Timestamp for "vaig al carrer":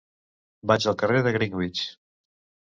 0.71-1.21